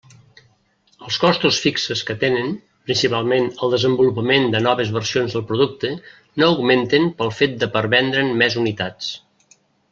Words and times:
Els 1.07 1.17
costos 1.23 1.59
fixos 1.65 2.01
que 2.07 2.15
tenen, 2.23 2.49
principalment 2.87 3.51
el 3.67 3.75
desenvolupament 3.77 4.49
de 4.57 4.63
noves 4.69 4.91
versions 4.97 5.37
del 5.37 5.45
producte, 5.53 5.93
no 6.43 6.51
augmenten 6.57 7.09
pel 7.21 7.33
fet 7.43 7.57
de 7.65 7.73
per 7.79 7.87
vendre'n 7.97 8.37
més 8.45 8.61
unitats. 8.67 9.15